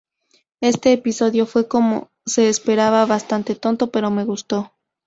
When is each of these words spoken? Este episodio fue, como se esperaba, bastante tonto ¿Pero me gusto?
Este 0.61 0.93
episodio 0.93 1.45
fue, 1.45 1.67
como 1.67 2.09
se 2.25 2.49
esperaba, 2.49 3.05
bastante 3.05 3.53
tonto 3.53 3.91
¿Pero 3.91 4.09
me 4.09 4.23
gusto? 4.25 4.73